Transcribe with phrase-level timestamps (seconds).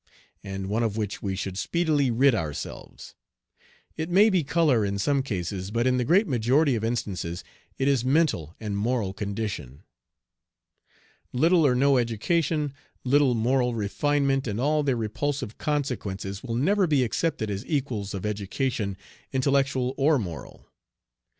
[0.43, 3.13] and one of which we should speedily rid ourselves.
[3.95, 7.43] It may be color in some cases, but in the great majority of instances
[7.77, 9.83] it is mental and moral condition.
[11.33, 17.03] Little or no education, little moral refinement, and all their repulsive consequences will never be
[17.03, 18.97] accepted as equals of education,
[19.31, 20.67] intellectual or moral.